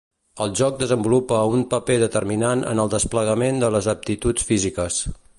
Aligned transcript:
El 0.43 0.53
joc 0.59 0.77
desenvolupa 0.77 1.41
un 1.57 1.65
paper 1.73 1.97
determinant 2.03 2.63
en 2.71 2.81
el 2.85 2.91
desplegament 2.93 3.61
de 3.65 3.69
les 3.77 3.91
aptituds 3.97 4.49
físiques. 4.53 4.99